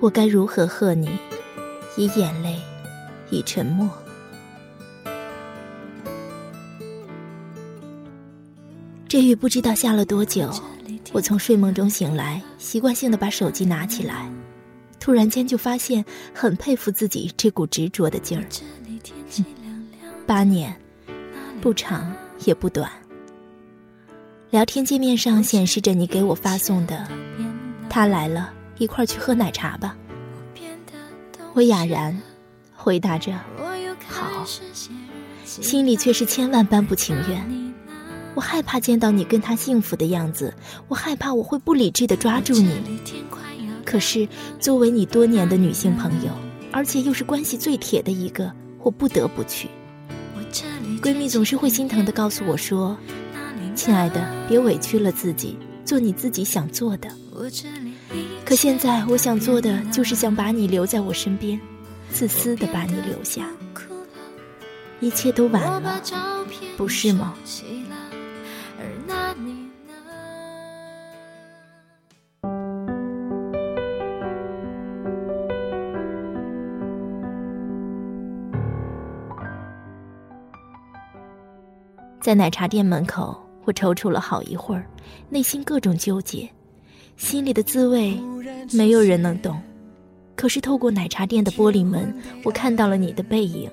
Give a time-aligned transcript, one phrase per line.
[0.00, 1.08] 我该如何贺你？
[1.96, 2.60] 以眼泪，
[3.30, 3.88] 以沉默。
[9.08, 10.50] 这雨不知道下了多久，
[11.12, 14.30] 我从睡梦中醒来，习惯性的把手机拿起来，
[15.00, 16.04] 突然间就发现
[16.34, 18.44] 很佩服自己这股执着的劲儿。
[20.26, 20.78] 八年，
[21.62, 22.14] 不长
[22.44, 22.90] 也不短。
[24.50, 27.06] 聊天界面上显示着你给我发送的，
[27.88, 28.52] 他来了。
[28.78, 29.96] 一块去喝奶茶吧。
[31.54, 32.20] 我哑然
[32.74, 33.32] 回答着
[34.06, 34.44] ：“好。”
[35.46, 37.72] 心里却是千万般不情愿。
[38.34, 40.52] 我害怕见到你跟他幸福的样子，
[40.88, 43.00] 我害怕我会不理智的抓住你。
[43.82, 44.28] 可是
[44.60, 46.30] 作为你多年的女性朋友，
[46.70, 49.70] 而且又是关系最铁的一个，我不得不去。
[51.00, 52.96] 闺蜜总是会心疼的告诉我说
[53.74, 57.08] ：“亲爱的，别委屈了自己，做你自己想做的。”
[58.44, 61.60] 可现在，我想做的就是想把你留在我身边，
[62.10, 63.48] 自私的把你留下。
[65.00, 66.02] 一切都晚了，
[66.76, 67.34] 不是吗？
[82.26, 84.84] 在奶茶店门口，我踌躇了好一会儿，
[85.30, 86.50] 内心各种纠结。
[87.16, 88.18] 心里的滋味，
[88.72, 89.56] 没有人能懂。
[90.34, 93.70] 可是透过奶茶店的玻璃门，我看到了你的背影，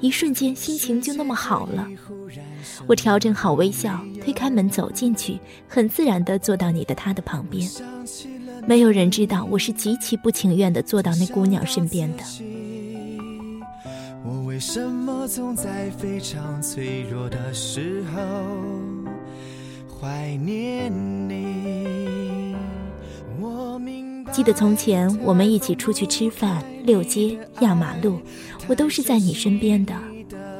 [0.00, 1.86] 一瞬间心情就那么好了。
[2.86, 7.68] 我调整好微笑，推开门走进去，很自然地坐到你的他的旁边。
[8.66, 12.22] 没有人知道我是极其不情愿地坐到那姑娘身边的。
[14.22, 18.20] 我为什么总在非常脆弱的时候
[19.88, 20.92] 怀念
[21.28, 22.54] 你？
[24.30, 28.20] 记得从前我们一起出去吃饭、溜街、压马路，
[28.68, 29.94] 我都是在你身边的，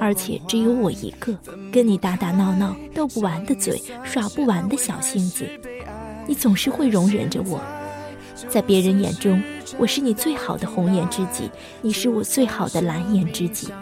[0.00, 1.36] 而且只有我一个，
[1.70, 5.46] 跟你打打闹闹、斗不完的嘴、耍不完的小性子，
[6.26, 7.60] 你总是会容忍着我。
[8.46, 9.42] 在别人眼中，
[9.78, 11.50] 我是你最好的红颜知己，
[11.82, 13.72] 你是我最好的蓝颜知己。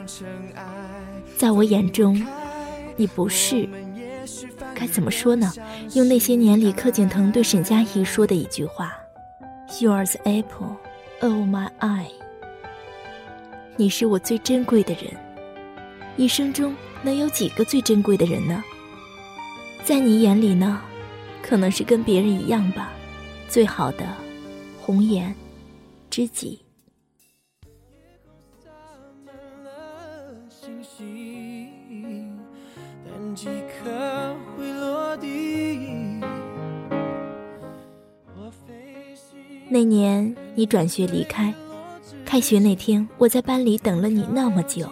[1.37, 2.27] 在我眼中，
[2.97, 3.69] 你不是，
[4.75, 5.53] 该怎么说呢？
[5.93, 8.95] 用那些年里柯景腾对沈佳宜说的一句话。
[9.81, 10.77] Yours apple
[11.21, 12.07] of my eye。
[13.77, 15.13] 你是我最珍贵的人，
[16.17, 18.65] 一生中能有几个最珍贵的人呢？
[19.85, 20.81] 在你眼里呢，
[21.43, 22.91] 可能是跟别人一样吧，
[23.49, 24.07] 最好的
[24.87, 25.35] 红颜
[26.09, 26.61] 知己。
[39.69, 41.53] 那年你转学离开，
[42.25, 44.89] 开学那天我在班里等了你那么久，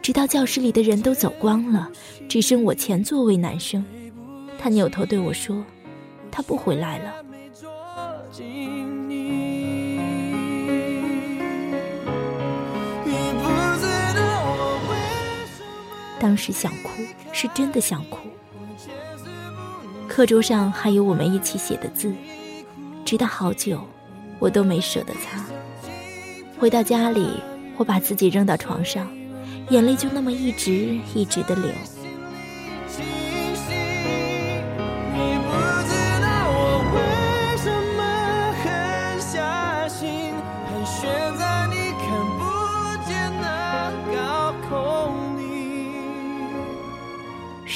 [0.00, 1.90] 直到教室里的人都走光了，
[2.28, 3.84] 只剩我前座位男生。
[4.60, 5.64] 他扭头对我说
[6.30, 7.16] ：“他不回来了。”
[16.24, 17.02] 当时想哭，
[17.34, 18.30] 是真的想哭。
[20.08, 22.14] 课桌上还有我们一起写的字，
[23.04, 23.78] 直到好久。
[24.38, 25.44] 我都没舍得擦。
[26.58, 27.42] 回到家里，
[27.76, 29.06] 我把自己扔到床上，
[29.68, 31.70] 眼泪就那么一直一直的流。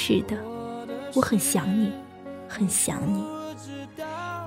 [0.09, 0.35] 是的，
[1.13, 1.91] 我很想你，
[2.47, 3.23] 很想你。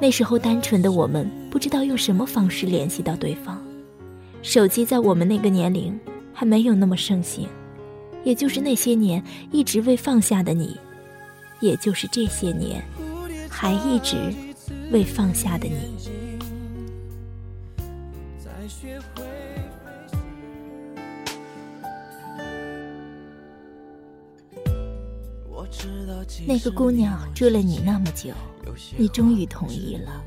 [0.00, 3.62] 那时候，单纯的我们不知道用什么方式联系到对方。
[4.42, 5.96] 手机在我们那个年龄
[6.32, 7.46] 还没有那么盛行，
[8.24, 9.22] 也就是那些年
[9.52, 10.76] 一直未放下的你，
[11.60, 12.82] 也就是这些年
[13.48, 14.16] 还一直
[14.90, 16.11] 未放下的你。
[26.46, 28.30] 那个姑娘追了你那么久。
[28.96, 30.22] 你终于同意了。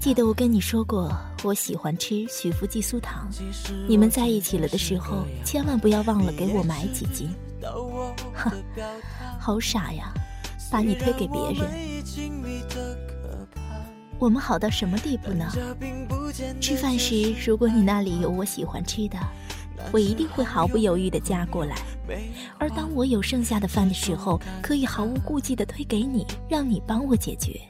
[0.00, 3.28] 记得我跟你说过，我喜欢吃徐福记酥糖。
[3.86, 7.30] 你们在一起了的时候，千万不要忘了给我买几斤。
[8.34, 8.52] 哈，
[9.38, 10.12] 好傻呀，
[10.70, 11.68] 把你推给别人。
[14.18, 15.48] 我们好到什么地步呢？
[16.60, 19.18] 吃饭时，如果你那里有我喜欢吃的，
[19.92, 21.76] 我一定会毫不犹豫地夹过来。
[22.58, 27.60] 而当我有剩下的饭的时候，可以毫无顾忌地推给你，让你帮我解决。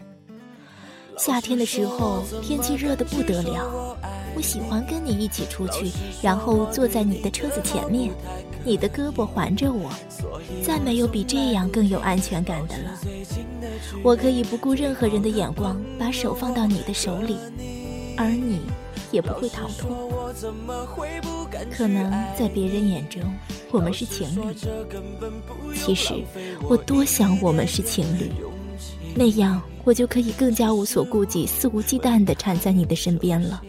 [1.19, 3.97] 夏天的时候，天气热得不得了，
[4.35, 5.93] 我喜欢跟你一起出去，
[6.23, 8.11] 然后坐在你的车子前面，
[8.65, 9.91] 你的胳膊环着我，
[10.65, 12.99] 再没有比这样更有安全感的了。
[14.03, 17.37] 我可以不顾任何人的眼光，把手放到你的手里，
[18.17, 18.61] 而你
[19.11, 20.33] 也不会逃脱。
[21.71, 23.23] 可能在别人眼中，
[23.71, 24.55] 我们是情侣，
[25.75, 26.15] 其实
[26.69, 28.31] 我多想我们是情侣，
[29.15, 29.63] 那样。
[29.85, 33.61] 我就可以更加无所顾忌、肆无忌惮地缠在你的身边了。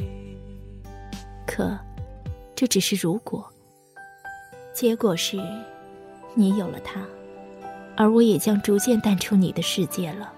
[1.48, 1.76] 可，
[2.54, 3.52] 这只是如果。
[4.76, 5.42] 结果是，
[6.36, 7.02] 你有了他，
[7.98, 10.32] 而我也将逐渐淡出你的世界了。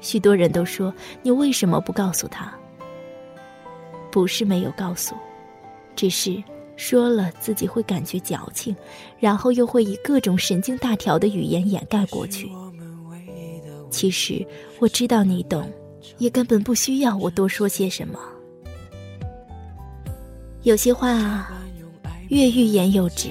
[0.00, 0.92] 许多人都说，
[1.22, 2.52] 你为什么不告诉他？
[4.10, 5.14] 不是没有告诉，
[5.94, 6.42] 只是
[6.76, 8.74] 说了自己会感觉矫情，
[9.18, 12.50] 然后又会以各种神经大条的语言掩盖过去。
[13.90, 14.46] 其实
[14.78, 15.70] 我知道你懂，
[16.18, 18.18] 也根本不需要我多说些什么。
[20.62, 21.50] 有些话
[22.28, 23.30] 越欲言又止，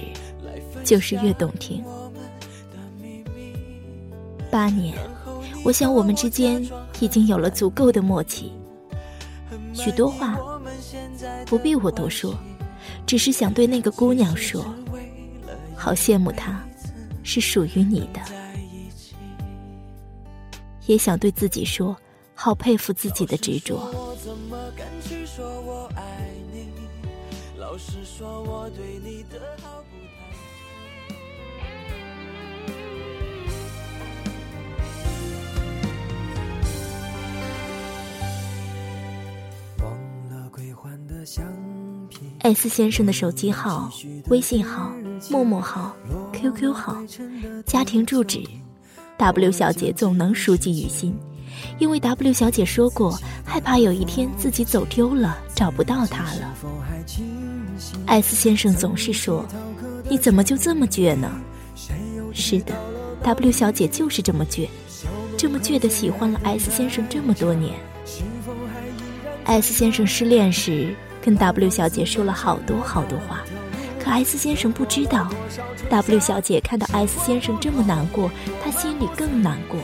[0.83, 1.83] 就是越动听。
[4.51, 4.97] 八年，
[5.63, 6.67] 我想我们之间
[6.99, 8.51] 已经有了足够的默契。
[9.73, 10.38] 许多话
[11.49, 12.37] 不必我多说，
[13.07, 14.63] 只是想对那个姑娘说：
[15.75, 16.63] 好羡慕她，
[17.23, 18.21] 是属于你的。
[20.85, 21.97] 也想对自己说，
[22.35, 23.91] 好佩服自己的执着。
[27.57, 29.78] 老师说我对你的好
[42.39, 43.91] S 先生的手机号、
[44.29, 44.91] 微信号、
[45.29, 45.95] 陌陌号、
[46.33, 46.97] QQ 号、
[47.65, 48.41] 家庭住址。
[49.17, 51.13] W 小姐总能熟记于心，
[51.77, 56.55] 因为 W 小姐说过，害怕有一天自己走丢了，找不到他了。
[58.07, 59.45] S 先生总是说
[60.09, 61.29] ：“你怎么就这么倔呢？”
[62.33, 62.73] 是的
[63.23, 64.69] ，W 小姐就是这么倔，
[65.37, 67.75] 这么倔的喜欢了 S 先生这么多年。
[69.43, 73.41] S 先生失恋时，跟 W 小姐说了好多好多话。
[73.99, 75.29] 可 S 先生不知道
[75.89, 78.31] ，W 小姐看到 S 先生这么难过，
[78.63, 79.79] 她心里更难过。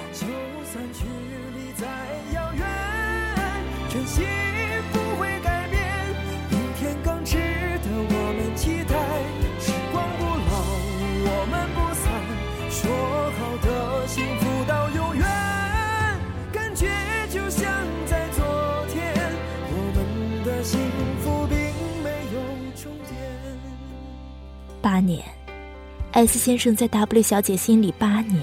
[26.25, 28.42] ，S 先生在 W 小姐心里八年。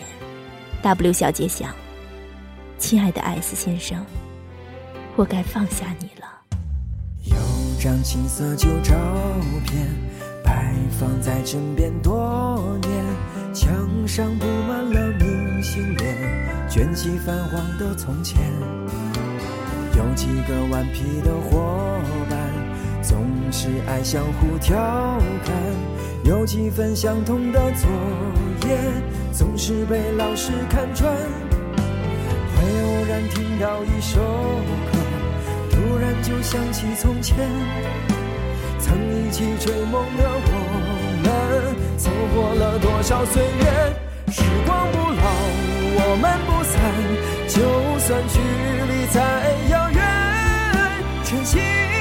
[0.82, 1.75] W 小姐想
[2.79, 4.05] ：“亲爱的 S 先生，
[5.17, 6.29] 我该放下你了。”
[7.26, 7.37] 有
[7.81, 8.94] 张青涩旧照
[9.67, 9.88] 片
[10.44, 13.05] 摆放在枕边多年，
[13.52, 16.17] 墙上布满了明信片，
[16.70, 18.40] 卷起泛黄的从前。
[19.96, 22.00] 有几个顽皮的伙
[22.31, 22.38] 伴，
[23.02, 24.76] 总是爱相互调
[25.44, 25.52] 侃。
[26.24, 27.90] 有几分相同的作
[28.69, 28.78] 业，
[29.32, 31.12] 总是被老师看穿。
[32.54, 34.20] 会偶然听到一首
[34.92, 34.99] 歌，
[35.70, 37.37] 突然就想起从前，
[38.78, 40.50] 曾一起追梦的我
[41.25, 43.97] 们，走过了多少岁月？
[44.30, 45.23] 时光不老，
[45.99, 46.80] 我们不散，
[47.49, 47.58] 就
[47.99, 48.38] 算距
[48.92, 49.20] 离再
[49.70, 50.00] 遥远，
[51.25, 51.91] 真心。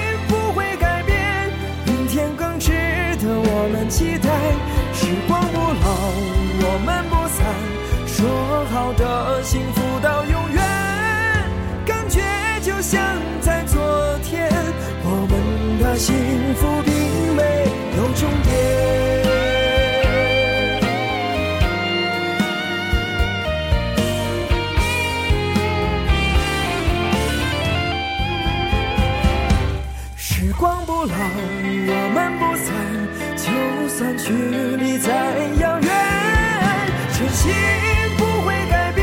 [30.62, 32.70] 时光不老，我们不散。
[33.36, 33.50] 就
[33.90, 34.30] 算距
[34.78, 35.10] 离再
[35.60, 35.90] 遥远，
[37.18, 37.52] 真心
[38.16, 39.02] 不会改变。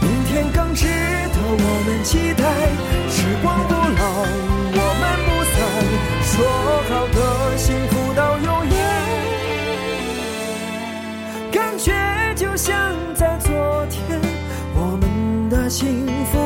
[0.00, 2.44] 明天更值得我们期待。
[3.10, 4.00] 时光不老，
[4.78, 5.58] 我们不散。
[6.22, 6.34] 说
[6.88, 7.18] 好的
[7.56, 8.78] 幸福到永远，
[11.50, 11.90] 感觉
[12.36, 14.20] 就像在昨天。
[14.76, 16.45] 我们的幸福。